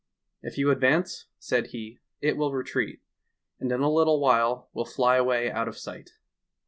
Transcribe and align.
"If 0.41 0.57
you 0.57 0.71
advance," 0.71 1.27
said 1.37 1.67
he, 1.67 1.99
"it 2.21 2.35
will 2.35 2.51
retreat, 2.53 3.01
and 3.59 3.71
in 3.71 3.81
a 3.81 3.91
little 3.93 4.19
while 4.19 4.67
will 4.73 4.83
fly 4.83 5.17
away 5.17 5.51
out 5.51 5.67
of 5.67 5.77
sight." 5.77 6.13